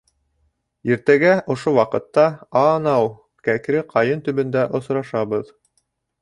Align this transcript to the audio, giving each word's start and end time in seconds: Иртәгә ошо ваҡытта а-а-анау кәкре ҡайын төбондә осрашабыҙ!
Иртәгә 0.91 1.33
ошо 1.55 1.73
ваҡытта 1.75 2.23
а-а-анау 2.61 3.11
кәкре 3.49 3.85
ҡайын 3.93 4.25
төбондә 4.29 4.65
осрашабыҙ! 4.81 5.55